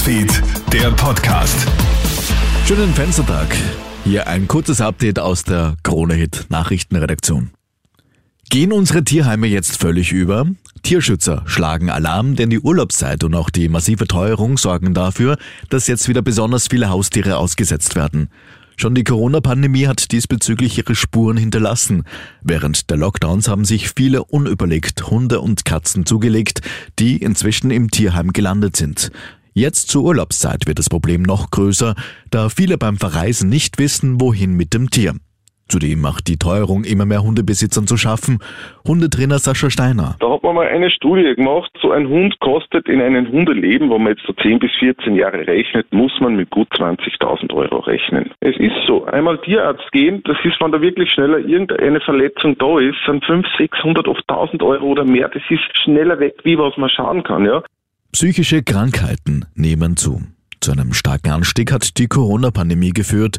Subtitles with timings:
[0.00, 1.68] Newsfeed, der Podcast.
[2.66, 3.54] Schönen Fenstertag.
[4.02, 7.50] Hier ein kurzes Update aus der Krone-Hit Nachrichtenredaktion.
[8.48, 10.46] Gehen unsere Tierheime jetzt völlig über?
[10.82, 15.36] Tierschützer schlagen Alarm, denn die Urlaubszeit und auch die massive Teuerung sorgen dafür,
[15.68, 18.30] dass jetzt wieder besonders viele Haustiere ausgesetzt werden.
[18.78, 22.04] Schon die Corona-Pandemie hat diesbezüglich ihre Spuren hinterlassen.
[22.40, 26.62] Während der Lockdowns haben sich viele unüberlegt Hunde und Katzen zugelegt,
[26.98, 29.10] die inzwischen im Tierheim gelandet sind.
[29.52, 31.94] Jetzt zur Urlaubszeit wird das Problem noch größer,
[32.30, 35.14] da viele beim Verreisen nicht wissen, wohin mit dem Tier.
[35.70, 38.38] Zudem macht die Teuerung immer mehr Hundebesitzern zu schaffen.
[38.86, 40.16] Hundetrainer Sascha Steiner.
[40.18, 41.70] Da hat man mal eine Studie gemacht.
[41.80, 45.46] So ein Hund kostet in einem Hundeleben, wo man jetzt so 10 bis 14 Jahre
[45.46, 48.30] rechnet, muss man mit gut 20.000 Euro rechnen.
[48.40, 49.04] Es ist so.
[49.04, 53.46] Einmal Tierarzt gehen, das ist, wenn da wirklich schneller irgendeine Verletzung da ist, sind 500,
[53.56, 55.28] 600, oft 1000 Euro oder mehr.
[55.28, 57.62] Das ist schneller weg, wie was man schauen kann, ja.
[58.12, 60.22] Psychische Krankheiten nehmen zu.
[60.60, 63.38] Zu einem starken Anstieg hat die Corona-Pandemie geführt.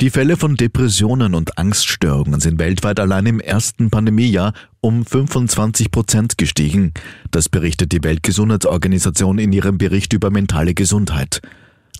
[0.00, 6.38] Die Fälle von Depressionen und Angststörungen sind weltweit allein im ersten Pandemiejahr um 25 Prozent
[6.38, 6.94] gestiegen.
[7.32, 11.42] Das berichtet die Weltgesundheitsorganisation in ihrem Bericht über mentale Gesundheit.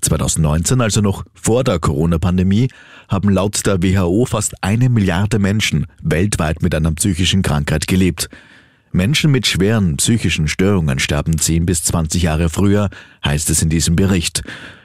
[0.00, 2.68] 2019, also noch vor der Corona-Pandemie,
[3.08, 8.30] haben laut der WHO fast eine Milliarde Menschen weltweit mit einer psychischen Krankheit gelebt.
[8.92, 12.90] Menschen mit schweren psychischen Störungen sterben 10 bis 20 Jahre früher,
[13.24, 14.42] heißt es in diesem Bericht.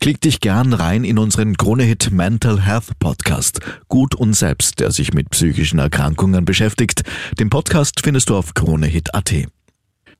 [0.00, 3.60] Klick dich gern rein in unseren Kronehit Mental Health Podcast.
[3.88, 7.02] Gut und selbst, der sich mit psychischen Erkrankungen beschäftigt.
[7.40, 9.48] Den Podcast findest du auf kronehit.at.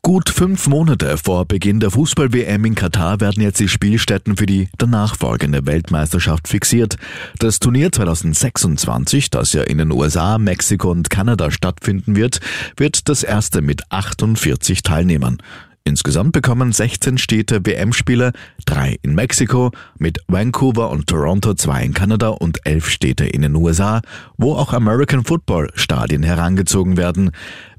[0.02, 4.68] Gut fünf Monate vor Beginn der Fußball-WM in Katar werden jetzt die Spielstätten für die
[4.78, 6.96] danach folgende Weltmeisterschaft fixiert.
[7.40, 12.40] Das Turnier 2026, das ja in den USA, Mexiko und Kanada stattfinden wird,
[12.76, 15.42] wird das erste mit 48 Teilnehmern.
[15.88, 18.32] Insgesamt bekommen 16 Städte WM-Spiele,
[18.66, 23.56] drei in Mexiko, mit Vancouver und Toronto zwei in Kanada und elf Städte in den
[23.56, 24.02] USA,
[24.36, 27.30] wo auch American Football Stadien herangezogen werden.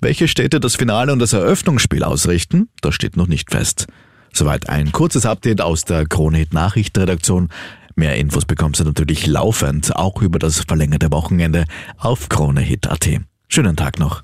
[0.01, 3.85] Welche Städte das Finale und das Eröffnungsspiel ausrichten, das steht noch nicht fest.
[4.33, 7.50] Soweit ein kurzes Update aus der Kronhit Nachrichtenredaktion.
[7.95, 11.66] Mehr Infos bekommst du natürlich laufend, auch über das verlängerte Wochenende
[11.97, 13.07] auf kronehit.at.
[13.50, 14.23] Schönen Tag noch.